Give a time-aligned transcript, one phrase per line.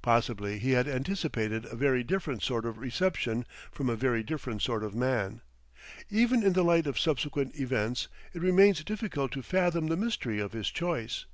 [0.00, 4.82] Possibly he had anticipated a very different sort of reception from a very different sort
[4.82, 5.42] of man.
[6.08, 10.54] Even in the light of subsequent events it remains difficult to fathom the mystery of
[10.54, 11.26] his choice.